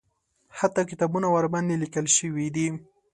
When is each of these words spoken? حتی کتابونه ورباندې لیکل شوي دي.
حتی 0.57 0.81
کتابونه 0.91 1.27
ورباندې 1.31 1.75
لیکل 1.83 2.05
شوي 2.17 2.47
دي. 2.55 2.67